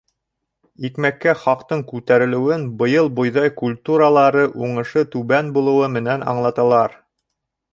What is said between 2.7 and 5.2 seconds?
быйыл бойҙай культуралары уңышы